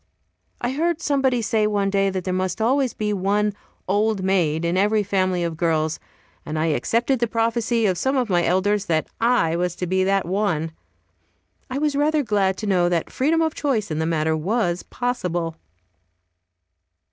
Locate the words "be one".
2.95-3.53